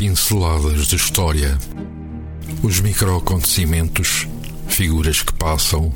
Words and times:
pinceladas 0.00 0.86
de 0.86 0.96
história, 0.96 1.58
os 2.62 2.80
microacontecimentos, 2.80 4.26
figuras 4.66 5.20
que 5.20 5.34
passam, 5.34 5.92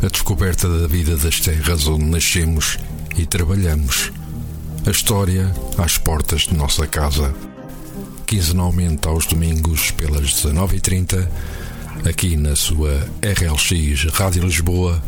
a 0.00 0.06
descoberta 0.06 0.68
da 0.68 0.86
vida 0.86 1.16
das 1.16 1.40
terras 1.40 1.88
onde 1.88 2.04
nascemos 2.04 2.78
e 3.16 3.26
trabalhamos, 3.26 4.12
a 4.86 4.90
história 4.92 5.52
às 5.76 5.98
portas 5.98 6.42
de 6.42 6.54
nossa 6.54 6.86
casa. 6.86 7.34
Quinzenalmente 8.24 9.08
aos 9.08 9.26
domingos 9.26 9.90
pelas 9.90 10.32
19h30, 10.32 11.28
aqui 12.08 12.36
na 12.36 12.54
sua 12.54 13.04
RLX 13.20 14.12
Rádio 14.12 14.44
Lisboa, 14.44 15.02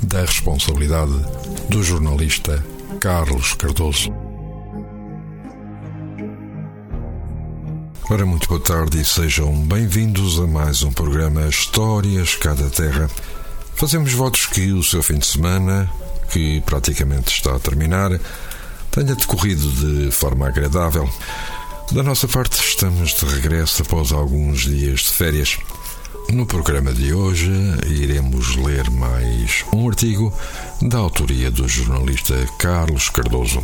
da 0.00 0.20
responsabilidade 0.20 1.10
do 1.68 1.82
jornalista 1.82 2.64
Carlos 3.00 3.54
Cardoso. 3.54 4.27
Ora, 8.10 8.24
muito 8.24 8.48
boa 8.48 8.58
tarde 8.58 9.02
e 9.02 9.04
sejam 9.04 9.52
bem-vindos 9.66 10.40
a 10.40 10.46
mais 10.46 10.82
um 10.82 10.90
programa 10.90 11.46
Histórias 11.46 12.34
Cada 12.36 12.70
Terra. 12.70 13.06
Fazemos 13.74 14.14
votos 14.14 14.46
que 14.46 14.72
o 14.72 14.82
seu 14.82 15.02
fim 15.02 15.18
de 15.18 15.26
semana, 15.26 15.90
que 16.30 16.62
praticamente 16.62 17.30
está 17.30 17.54
a 17.54 17.58
terminar, 17.58 18.18
tenha 18.90 19.14
decorrido 19.14 19.70
de 19.72 20.10
forma 20.10 20.48
agradável. 20.48 21.06
Da 21.92 22.02
nossa 22.02 22.26
parte, 22.26 22.58
estamos 22.58 23.10
de 23.10 23.26
regresso 23.26 23.82
após 23.82 24.10
alguns 24.10 24.60
dias 24.60 25.00
de 25.00 25.10
férias. 25.10 25.58
No 26.30 26.46
programa 26.46 26.92
de 26.92 27.12
hoje, 27.12 27.50
iremos 27.86 28.56
ler 28.56 28.90
mais 28.90 29.64
um 29.74 29.88
artigo 29.88 30.32
da 30.82 30.98
autoria 30.98 31.50
do 31.50 31.66
jornalista 31.66 32.34
Carlos 32.58 33.08
Cardoso. 33.08 33.62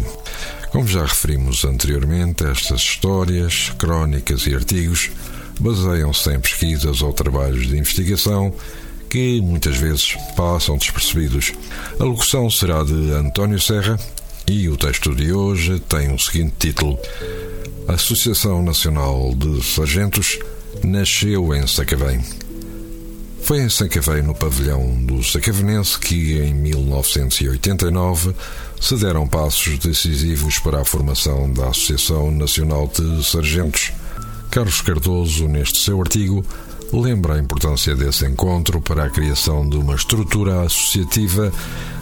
Como 0.70 0.86
já 0.86 1.02
referimos 1.02 1.64
anteriormente, 1.64 2.44
estas 2.44 2.80
histórias, 2.80 3.70
crónicas 3.78 4.46
e 4.46 4.54
artigos 4.54 5.10
baseiam-se 5.60 6.30
em 6.30 6.40
pesquisas 6.40 7.02
ou 7.02 7.12
trabalhos 7.12 7.68
de 7.68 7.76
investigação 7.76 8.52
que 9.08 9.40
muitas 9.40 9.76
vezes 9.76 10.16
passam 10.36 10.76
despercebidos. 10.76 11.52
A 12.00 12.04
locução 12.04 12.50
será 12.50 12.82
de 12.82 13.12
António 13.12 13.60
Serra 13.60 13.98
e 14.48 14.68
o 14.68 14.76
texto 14.76 15.14
de 15.14 15.32
hoje 15.32 15.78
tem 15.80 16.12
o 16.12 16.18
seguinte 16.18 16.54
título: 16.58 16.98
Associação 17.86 18.62
Nacional 18.62 19.34
de 19.34 19.62
Sargentos 19.62 20.38
nasceu 20.84 21.54
em 21.54 21.66
Sacavém. 21.66 22.20
Foi 23.42 23.60
em 23.60 23.68
Sacavém, 23.68 24.22
no 24.22 24.34
pavilhão 24.34 24.94
do 25.04 25.22
Sacavenense, 25.22 25.98
que 25.98 26.38
em 26.38 26.54
1989 26.54 28.34
se 28.80 28.96
deram 28.96 29.26
passos 29.26 29.78
decisivos 29.78 30.58
para 30.58 30.80
a 30.80 30.84
formação 30.84 31.52
da 31.52 31.68
Associação 31.68 32.30
Nacional 32.30 32.86
de 32.88 33.24
Sargentos. 33.24 33.92
Carlos 34.50 34.80
Cardoso, 34.80 35.48
neste 35.48 35.78
seu 35.78 36.00
artigo, 36.00 36.44
lembra 36.92 37.34
a 37.34 37.38
importância 37.38 37.94
desse 37.94 38.24
encontro 38.24 38.80
para 38.80 39.04
a 39.04 39.10
criação 39.10 39.68
de 39.68 39.76
uma 39.76 39.94
estrutura 39.94 40.62
associativa 40.62 41.52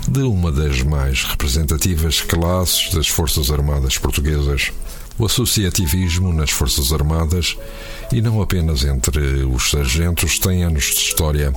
de 0.08 0.20
uma 0.20 0.52
das 0.52 0.82
mais 0.82 1.24
representativas 1.24 2.20
classes 2.20 2.92
das 2.92 3.08
Forças 3.08 3.50
Armadas 3.50 3.98
Portuguesas. 3.98 4.70
O 5.22 5.26
associativismo 5.26 6.32
nas 6.32 6.50
Forças 6.50 6.92
Armadas, 6.92 7.56
e 8.12 8.20
não 8.20 8.42
apenas 8.42 8.82
entre 8.82 9.44
os 9.44 9.70
sargentos, 9.70 10.36
tem 10.40 10.64
anos 10.64 10.86
de 10.86 11.00
história. 11.00 11.52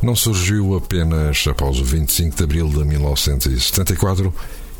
Não 0.00 0.14
surgiu 0.14 0.76
apenas 0.76 1.44
após 1.50 1.80
o 1.80 1.84
25 1.84 2.36
de 2.36 2.44
abril 2.44 2.68
de 2.68 2.84
1974 2.84 4.32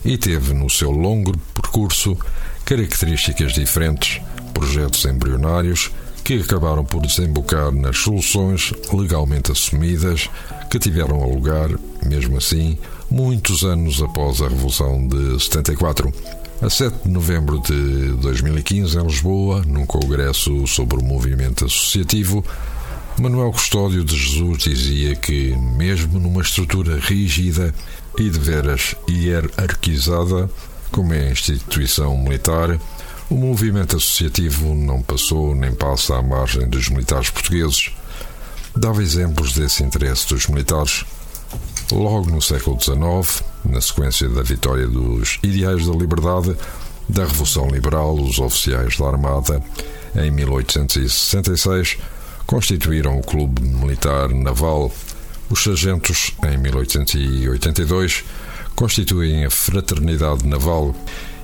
e 0.05 0.17
teve 0.17 0.55
no 0.55 0.70
seu 0.70 0.92
longo 0.92 1.36
percurso 1.55 2.17
características 2.64 3.53
diferentes, 3.53 4.23
projetos 4.55 5.05
embrionários 5.06 5.91
que 6.23 6.34
acabaram 6.34 6.84
por 6.84 7.05
desembocar 7.05 7.73
nas 7.73 7.98
soluções 7.98 8.73
legalmente 8.92 9.51
assumidas 9.51 10.30
que 10.70 10.79
tiveram 10.79 11.29
lugar, 11.29 11.68
mesmo 12.07 12.39
assim, 12.39 12.79
muitos 13.11 13.64
anos 13.64 14.01
após 14.01 14.41
a 14.41 14.47
Revolução 14.47 15.08
de 15.08 15.42
74. 15.42 16.12
A 16.63 16.69
7 16.69 17.05
de 17.05 17.09
novembro 17.09 17.59
de 17.59 18.13
2015, 18.21 18.98
em 18.98 19.07
Lisboa, 19.07 19.63
num 19.67 19.87
congresso 19.87 20.67
sobre 20.67 20.98
o 20.98 21.03
movimento 21.03 21.65
associativo, 21.65 22.45
Manuel 23.19 23.51
Custódio 23.51 24.05
de 24.05 24.15
Jesus 24.15 24.59
dizia 24.65 25.17
que, 25.17 25.57
mesmo 25.57 26.21
numa 26.21 26.43
estrutura 26.43 26.98
rígida 26.98 27.75
e 28.19 28.29
de 28.29 28.39
veras 28.39 28.95
hierarquizada, 29.09 30.51
como 30.93 31.15
é 31.15 31.29
a 31.29 31.33
instituição 31.33 32.15
militar, 32.19 32.79
o 33.31 33.37
movimento 33.37 33.97
associativo 33.97 34.75
não 34.75 35.01
passou 35.01 35.55
nem 35.55 35.75
passa 35.75 36.19
à 36.19 36.23
margem 36.23 36.69
dos 36.69 36.91
militares 36.91 37.31
portugueses. 37.31 37.91
Dava 38.77 39.03
exemplos 39.03 39.55
desse 39.55 39.83
interesse 39.83 40.29
dos 40.29 40.47
militares. 40.47 41.07
Logo 41.91 42.31
no 42.31 42.42
século 42.42 42.79
XIX, 42.79 43.42
na 43.65 43.81
sequência 43.81 44.29
da 44.29 44.43
vitória 44.43 44.87
dos 44.87 45.39
ideais 45.43 45.87
da 45.87 45.93
liberdade, 45.93 46.57
da 47.09 47.25
Revolução 47.25 47.69
Liberal, 47.69 48.15
os 48.15 48.39
oficiais 48.39 48.97
da 48.97 49.07
Armada, 49.07 49.63
em 50.15 50.31
1866, 50.31 51.98
constituíram 52.47 53.19
o 53.19 53.23
Clube 53.23 53.63
Militar 53.63 54.29
Naval 54.31 54.93
os 55.51 55.65
sargentos, 55.65 56.31
em 56.45 56.57
1882, 56.57 58.25
constituem 58.77 59.45
a 59.45 59.51
Fraternidade 59.51 60.47
Naval 60.47 60.95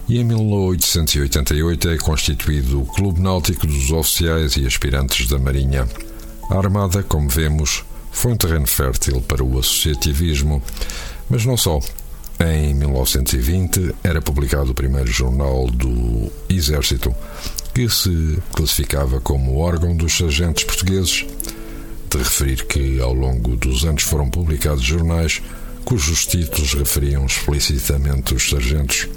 e 0.08 0.20
em 0.20 0.24
1888 0.24 1.88
é 1.88 1.98
constituído 1.98 2.82
o 2.82 2.86
Clube 2.86 3.20
Náutico 3.20 3.66
dos 3.66 3.90
Oficiais 3.90 4.56
e 4.56 4.64
Aspirantes 4.64 5.26
da 5.26 5.40
Marinha. 5.40 5.88
A 6.48 6.56
Armada, 6.56 7.02
como 7.02 7.28
vemos, 7.28 7.84
foi 8.12 8.30
um 8.30 8.36
terreno 8.36 8.68
fértil 8.68 9.20
para 9.20 9.42
o 9.42 9.58
associativismo, 9.58 10.62
mas 11.28 11.44
não 11.44 11.56
só. 11.56 11.80
Em 12.38 12.74
1920 12.74 13.94
era 14.04 14.20
publicado 14.20 14.72
o 14.72 14.74
primeiro 14.74 15.10
jornal 15.10 15.70
do 15.70 16.30
Exército, 16.48 17.14
que 17.74 17.88
se 17.88 18.38
classificava 18.52 19.20
como 19.20 19.58
órgão 19.58 19.96
dos 19.96 20.16
sargentos 20.16 20.64
portugueses 20.64 21.26
de 22.10 22.18
referir 22.18 22.66
que, 22.66 23.00
ao 23.00 23.12
longo 23.12 23.56
dos 23.56 23.84
anos, 23.84 24.02
foram 24.02 24.28
publicados 24.28 24.84
jornais 24.84 25.42
cujos 25.86 26.26
títulos 26.26 26.74
referiam 26.74 27.24
explicitamente 27.24 28.34
os 28.34 28.50
sargentos. 28.50 29.08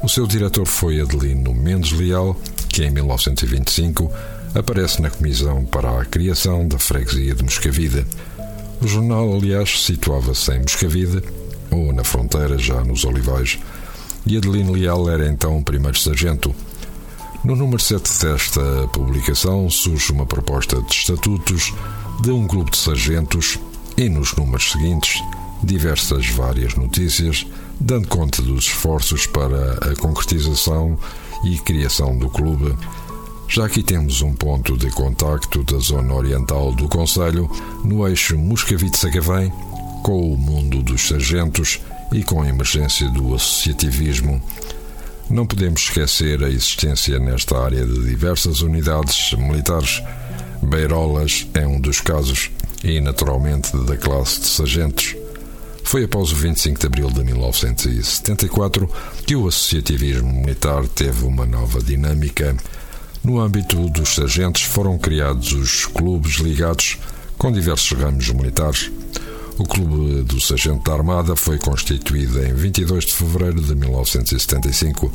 O 0.00 0.08
seu 0.08 0.24
diretor 0.24 0.64
foi 0.64 1.00
Adelino 1.00 1.52
Mendes 1.52 1.90
Leal, 1.90 2.40
que 2.68 2.84
em 2.84 2.90
1925 2.90 4.08
aparece 4.54 5.02
na 5.02 5.10
comissão 5.10 5.64
para 5.64 6.00
a 6.00 6.04
criação 6.04 6.66
da 6.68 6.78
freguesia 6.78 7.34
de 7.34 7.42
Moscavide. 7.42 8.06
O 8.80 8.86
jornal, 8.86 9.34
aliás, 9.34 9.82
situava-se 9.82 10.52
em 10.52 10.60
Moscavide, 10.60 11.22
ou 11.70 11.92
na 11.92 12.04
fronteira, 12.04 12.58
já 12.58 12.82
nos 12.84 13.04
Olivais, 13.04 13.58
e 14.26 14.36
Adelino 14.36 14.72
Leal 14.72 15.08
era 15.08 15.28
então 15.28 15.58
o 15.58 15.64
primeiro 15.64 15.98
sargento. 15.98 16.54
No 17.44 17.54
número 17.54 17.80
7 17.80 18.02
desta 18.24 18.88
publicação 18.92 19.70
surge 19.70 20.10
uma 20.10 20.26
proposta 20.26 20.82
de 20.82 20.92
estatutos 20.92 21.72
de 22.20 22.30
um 22.30 22.46
grupo 22.46 22.70
de 22.70 22.76
sargentos 22.76 23.58
e, 23.96 24.08
nos 24.08 24.34
números 24.34 24.72
seguintes, 24.72 25.22
diversas 25.62 26.28
várias 26.28 26.74
notícias, 26.74 27.46
dando 27.80 28.08
conta 28.08 28.42
dos 28.42 28.64
esforços 28.64 29.26
para 29.26 29.74
a 29.74 29.96
concretização 29.96 30.98
e 31.44 31.58
criação 31.58 32.16
do 32.18 32.28
clube. 32.28 32.74
Já 33.48 33.66
aqui 33.66 33.82
temos 33.82 34.22
um 34.22 34.34
ponto 34.34 34.76
de 34.76 34.90
contacto 34.90 35.62
da 35.62 35.78
zona 35.78 36.14
oriental 36.14 36.74
do 36.74 36.88
Conselho, 36.88 37.48
no 37.84 38.06
eixo 38.08 38.36
Moscavite-Sacavém, 38.36 39.52
com 40.06 40.32
o 40.32 40.36
mundo 40.36 40.84
dos 40.84 41.08
sargentos 41.08 41.80
e 42.12 42.22
com 42.22 42.40
a 42.40 42.48
emergência 42.48 43.10
do 43.10 43.34
associativismo. 43.34 44.40
Não 45.28 45.44
podemos 45.44 45.80
esquecer 45.80 46.44
a 46.44 46.48
existência 46.48 47.18
nesta 47.18 47.58
área 47.58 47.84
de 47.84 48.04
diversas 48.04 48.60
unidades 48.60 49.32
militares 49.32 50.00
Beirolas 50.62 51.48
é 51.54 51.66
um 51.66 51.80
dos 51.80 52.00
casos 52.00 52.52
e, 52.84 53.00
naturalmente, 53.00 53.76
da 53.78 53.96
classe 53.96 54.42
de 54.42 54.46
sargentos. 54.46 55.16
Foi 55.82 56.04
após 56.04 56.30
o 56.30 56.36
25 56.36 56.78
de 56.78 56.86
abril 56.86 57.10
de 57.10 57.24
1974 57.24 58.88
que 59.26 59.34
o 59.34 59.48
associativismo 59.48 60.32
militar 60.32 60.86
teve 60.86 61.24
uma 61.24 61.44
nova 61.44 61.82
dinâmica. 61.82 62.56
No 63.24 63.40
âmbito 63.40 63.90
dos 63.90 64.14
sargentos 64.14 64.62
foram 64.62 64.98
criados 64.98 65.50
os 65.50 65.84
clubes 65.84 66.34
ligados 66.34 66.96
com 67.36 67.50
diversos 67.50 67.98
ramos 67.98 68.28
militares. 68.28 68.92
O 69.58 69.64
Clube 69.64 70.22
do 70.22 70.40
Sargento 70.40 70.84
da 70.84 70.96
Armada 70.96 71.34
foi 71.34 71.58
constituído 71.58 72.42
em 72.44 72.52
22 72.52 73.06
de 73.06 73.14
fevereiro 73.14 73.60
de 73.60 73.74
1975. 73.74 75.12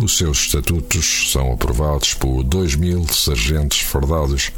Os 0.00 0.16
seus 0.16 0.38
estatutos 0.38 1.30
são 1.30 1.52
aprovados 1.52 2.14
por 2.14 2.42
2 2.42 2.74
mil 2.74 3.06
sargentos 3.12 3.80
fardados 3.80 4.50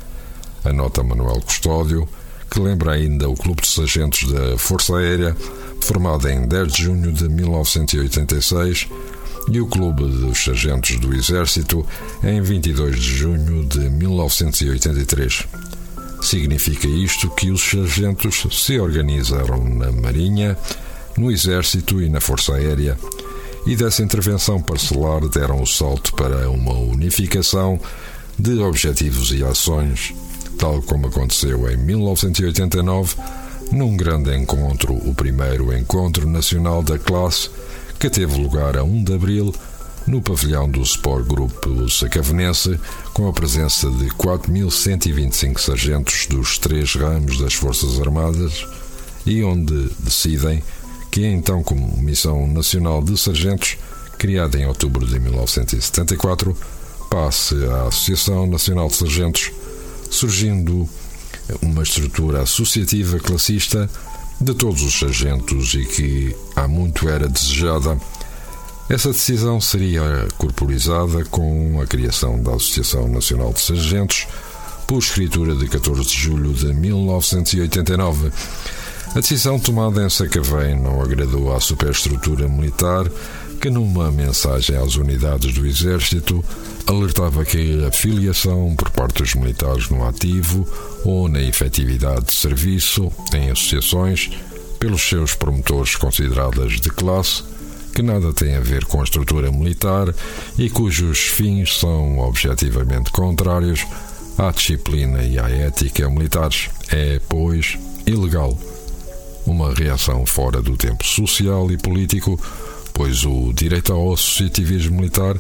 anota 0.68 1.02
Manuel 1.02 1.40
Custódio, 1.40 2.08
que 2.50 2.60
lembra 2.60 2.92
ainda 2.92 3.28
o 3.28 3.34
Clube 3.34 3.62
de 3.62 3.68
Sargentos 3.68 4.30
da 4.30 4.58
Força 4.58 4.96
Aérea, 4.96 5.36
formado 5.80 6.28
em 6.28 6.46
10 6.46 6.72
de 6.72 6.82
junho 6.82 7.12
de 7.12 7.28
1986 7.28 8.88
e 9.50 9.60
o 9.60 9.66
Clube 9.66 10.02
dos 10.02 10.44
Sargentos 10.44 10.96
do 10.96 11.14
Exército 11.14 11.86
em 12.22 12.40
22 12.40 12.96
de 12.96 13.16
junho 13.16 13.64
de 13.64 13.88
1983. 13.90 15.46
Significa 16.26 16.88
isto 16.88 17.30
que 17.30 17.52
os 17.52 17.62
sargentos 17.62 18.48
se 18.50 18.80
organizaram 18.80 19.62
na 19.62 19.92
Marinha, 19.92 20.58
no 21.16 21.30
Exército 21.30 22.02
e 22.02 22.08
na 22.08 22.20
Força 22.20 22.54
Aérea 22.54 22.98
e 23.64 23.76
dessa 23.76 24.02
intervenção 24.02 24.60
parcelar 24.60 25.20
deram 25.28 25.62
o 25.62 25.66
salto 25.66 26.12
para 26.14 26.50
uma 26.50 26.72
unificação 26.72 27.78
de 28.36 28.58
objetivos 28.58 29.30
e 29.30 29.44
ações, 29.44 30.12
tal 30.58 30.82
como 30.82 31.06
aconteceu 31.06 31.70
em 31.70 31.76
1989, 31.76 33.14
num 33.70 33.96
grande 33.96 34.36
encontro, 34.36 34.94
o 34.94 35.14
primeiro 35.14 35.72
Encontro 35.72 36.28
Nacional 36.28 36.82
da 36.82 36.98
Classe, 36.98 37.50
que 38.00 38.10
teve 38.10 38.36
lugar 38.36 38.76
a 38.76 38.82
1 38.82 39.04
de 39.04 39.14
abril 39.14 39.54
no 40.06 40.22
pavilhão 40.22 40.68
do 40.68 40.80
Sport 40.82 41.26
Grupo 41.26 41.88
Sacavenense, 41.90 42.78
com 43.12 43.28
a 43.28 43.32
presença 43.32 43.90
de 43.90 44.06
4.125 44.10 45.58
sargentos 45.58 46.26
dos 46.26 46.58
três 46.58 46.94
ramos 46.94 47.38
das 47.38 47.54
Forças 47.54 48.00
Armadas 48.00 48.66
e 49.24 49.42
onde 49.42 49.90
decidem 49.98 50.62
que 51.10 51.24
é 51.24 51.32
então 51.32 51.62
como 51.62 51.96
Missão 52.00 52.46
Nacional 52.46 53.02
de 53.02 53.18
Sargentos, 53.18 53.76
criada 54.18 54.58
em 54.58 54.66
outubro 54.66 55.06
de 55.06 55.18
1974, 55.18 56.56
passe 57.10 57.54
à 57.64 57.88
Associação 57.88 58.46
Nacional 58.46 58.88
de 58.88 58.96
Sargentos, 58.96 59.50
surgindo 60.10 60.88
uma 61.62 61.82
estrutura 61.82 62.42
associativa 62.42 63.18
classista 63.18 63.88
de 64.40 64.54
todos 64.54 64.82
os 64.82 64.98
sargentos 64.98 65.74
e 65.74 65.84
que 65.84 66.36
há 66.54 66.68
muito 66.68 67.08
era 67.08 67.28
desejada. 67.28 67.98
Essa 68.88 69.10
decisão 69.10 69.60
seria 69.60 70.28
corporizada 70.38 71.24
com 71.24 71.80
a 71.82 71.86
criação 71.86 72.40
da 72.40 72.52
Associação 72.52 73.08
Nacional 73.08 73.52
de 73.52 73.60
Sargentos, 73.60 74.28
por 74.86 74.98
escritura 74.98 75.56
de 75.56 75.66
14 75.66 76.02
de 76.08 76.16
julho 76.16 76.52
de 76.52 76.72
1989. 76.72 78.30
A 79.10 79.14
decisão 79.20 79.58
tomada 79.58 80.04
em 80.04 80.08
Sacavém 80.08 80.80
não 80.80 81.02
agradou 81.02 81.52
à 81.52 81.58
superestrutura 81.58 82.46
militar, 82.46 83.10
que 83.60 83.68
numa 83.70 84.12
mensagem 84.12 84.76
às 84.76 84.94
unidades 84.94 85.52
do 85.52 85.66
Exército 85.66 86.44
alertava 86.86 87.44
que 87.44 87.84
a 87.84 87.90
filiação 87.90 88.76
por 88.76 88.90
parte 88.90 89.20
dos 89.20 89.34
militares 89.34 89.88
no 89.88 90.06
ativo 90.06 90.64
ou 91.04 91.28
na 91.28 91.42
efetividade 91.42 92.26
de 92.26 92.34
serviço 92.36 93.10
em 93.34 93.50
associações 93.50 94.30
pelos 94.78 95.02
seus 95.02 95.34
promotores 95.34 95.96
consideradas 95.96 96.74
de 96.80 96.90
classe 96.90 97.55
que 97.96 98.02
nada 98.02 98.30
tem 98.30 98.54
a 98.54 98.60
ver 98.60 98.84
com 98.84 99.00
a 99.00 99.04
estrutura 99.04 99.50
militar 99.50 100.14
e 100.58 100.68
cujos 100.68 101.18
fins 101.18 101.78
são 101.78 102.18
objetivamente 102.18 103.10
contrários 103.10 103.86
à 104.36 104.50
disciplina 104.50 105.22
e 105.22 105.38
à 105.38 105.48
ética 105.48 106.06
militares. 106.10 106.68
É, 106.92 107.18
pois, 107.26 107.78
ilegal. 108.06 108.58
Uma 109.46 109.72
reação 109.72 110.26
fora 110.26 110.60
do 110.60 110.76
tempo 110.76 111.06
social 111.06 111.70
e 111.70 111.78
político, 111.78 112.38
pois 112.92 113.24
o 113.24 113.50
direito 113.54 113.94
ao 113.94 114.12
associativismo 114.12 114.96
militar 114.96 115.34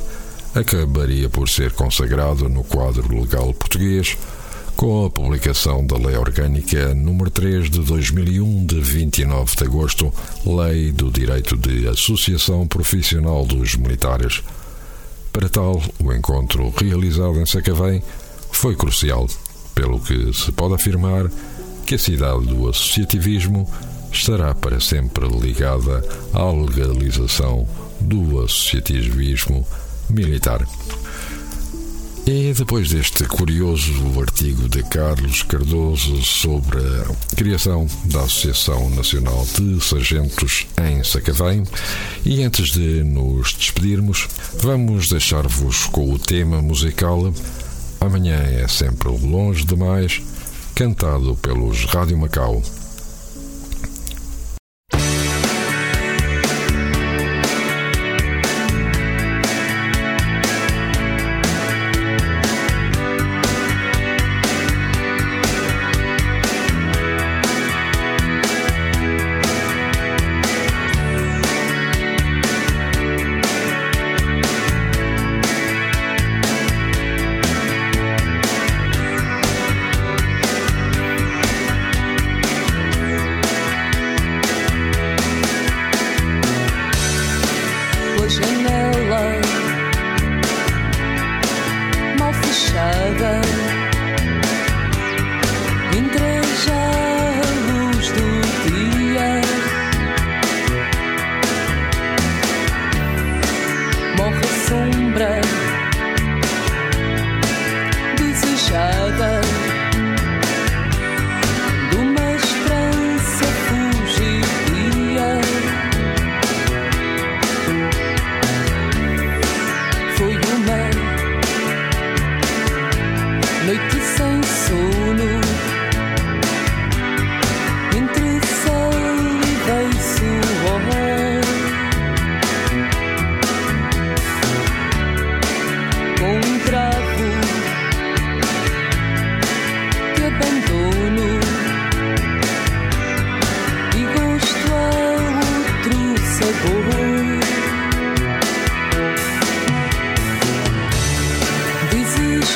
acabaria 0.54 1.28
por 1.28 1.50
ser 1.50 1.72
consagrado 1.72 2.48
no 2.48 2.64
quadro 2.64 3.20
legal 3.20 3.52
português 3.52 4.16
com 4.76 5.06
a 5.06 5.10
publicação 5.10 5.86
da 5.86 5.96
Lei 5.96 6.16
Orgânica 6.16 6.94
nº 6.94 7.30
3 7.30 7.70
de 7.70 7.80
2001 7.80 8.66
de 8.66 8.78
29 8.78 9.56
de 9.56 9.64
agosto, 9.64 10.12
Lei 10.44 10.92
do 10.92 11.10
Direito 11.10 11.56
de 11.56 11.88
Associação 11.88 12.66
Profissional 12.66 13.46
dos 13.46 13.74
Militares. 13.74 14.42
Para 15.32 15.48
tal, 15.48 15.82
o 15.98 16.12
encontro 16.12 16.72
realizado 16.76 17.40
em 17.40 17.46
Sacavém 17.46 18.02
foi 18.52 18.76
crucial, 18.76 19.26
pelo 19.74 19.98
que 19.98 20.32
se 20.34 20.52
pode 20.52 20.74
afirmar 20.74 21.30
que 21.86 21.94
a 21.94 21.98
cidade 21.98 22.46
do 22.46 22.68
associativismo 22.68 23.68
estará 24.12 24.54
para 24.54 24.78
sempre 24.78 25.26
ligada 25.26 26.04
à 26.34 26.50
legalização 26.52 27.66
do 27.98 28.40
associativismo 28.40 29.66
militar. 30.10 30.66
E 32.26 32.52
depois 32.52 32.90
deste 32.90 33.24
curioso 33.24 33.92
artigo 34.20 34.68
de 34.68 34.82
Carlos 34.82 35.42
Cardoso 35.42 36.22
sobre 36.24 36.78
a 36.78 37.36
criação 37.36 37.86
da 38.06 38.20
Associação 38.22 38.90
Nacional 38.90 39.46
de 39.54 39.80
Sargentos 39.80 40.66
em 40.82 41.04
Sacavém, 41.04 41.62
e 42.24 42.42
antes 42.42 42.70
de 42.70 43.04
nos 43.04 43.54
despedirmos, 43.54 44.26
vamos 44.60 45.08
deixar-vos 45.08 45.86
com 45.86 46.12
o 46.12 46.18
tema 46.18 46.60
musical 46.60 47.32
Amanhã 48.00 48.36
é 48.36 48.68
sempre 48.68 49.08
longe 49.08 49.64
demais, 49.64 50.20
cantado 50.74 51.34
pelos 51.36 51.84
Rádio 51.86 52.18
Macau. 52.18 52.62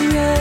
Yeah. 0.00 0.39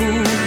E 0.00 0.39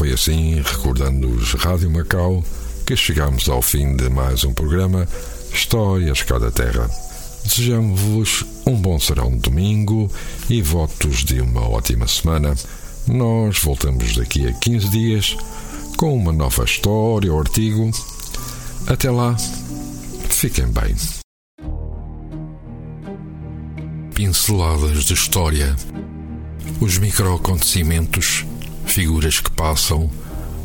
foi 0.00 0.14
assim, 0.14 0.54
recordando-nos 0.62 1.52
Rádio 1.52 1.90
Macau, 1.90 2.42
que 2.86 2.96
chegamos 2.96 3.50
ao 3.50 3.60
fim 3.60 3.94
de 3.96 4.08
mais 4.08 4.44
um 4.44 4.54
programa 4.54 5.06
Histórias 5.52 6.22
Cada 6.22 6.50
Terra. 6.50 6.88
Desejamos-vos 7.44 8.46
um 8.64 8.80
bom 8.80 8.98
serão 8.98 9.30
de 9.30 9.40
domingo 9.40 10.10
e 10.48 10.62
votos 10.62 11.22
de 11.22 11.42
uma 11.42 11.68
ótima 11.68 12.08
semana. 12.08 12.54
Nós 13.06 13.58
voltamos 13.58 14.16
daqui 14.16 14.48
a 14.48 14.54
15 14.54 14.88
dias 14.88 15.36
com 15.98 16.16
uma 16.16 16.32
nova 16.32 16.64
história 16.64 17.30
ou 17.30 17.38
artigo. 17.38 17.90
Até 18.86 19.10
lá, 19.10 19.36
fiquem 20.30 20.64
bem. 20.68 20.96
Pinceladas 24.14 25.04
de 25.04 25.12
História 25.12 25.76
Os 26.80 26.96
microacontecimentos 26.96 28.46
figuras 28.92 29.38
que 29.38 29.50
passam, 29.52 30.10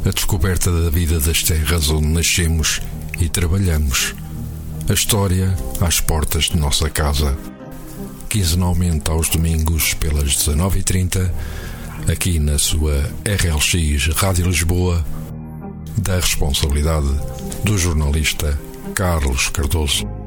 a 0.03 0.09
descoberta 0.09 0.71
da 0.71 0.89
vida 0.89 1.19
das 1.19 1.43
terras 1.43 1.89
onde 1.89 2.07
nascemos 2.07 2.81
e 3.19 3.29
trabalhamos, 3.29 4.15
a 4.89 4.93
história 4.93 5.55
às 5.79 6.01
portas 6.01 6.45
de 6.45 6.57
nossa 6.57 6.89
casa. 6.89 7.37
Quinzenalmente 8.27 9.11
aos 9.11 9.29
domingos 9.29 9.93
pelas 9.93 10.35
19h30, 10.35 11.31
aqui 12.11 12.39
na 12.39 12.57
sua 12.57 13.09
RLX 13.25 14.07
Rádio 14.15 14.47
Lisboa, 14.47 15.05
da 15.95 16.15
responsabilidade 16.15 17.07
do 17.63 17.77
jornalista 17.77 18.59
Carlos 18.95 19.49
Cardoso. 19.49 20.24